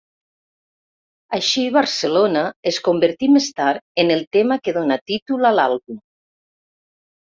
[1.39, 6.07] Així, 'Barcelona' es convertí més tard en el tema que donà títol a l'àlbum.